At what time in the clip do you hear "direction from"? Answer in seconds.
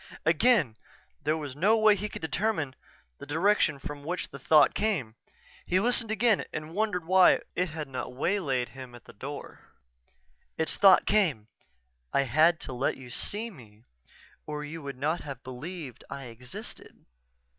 3.27-4.03